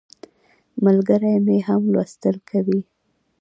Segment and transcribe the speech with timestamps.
[0.85, 2.79] ملګری مې هم لوستل کوي.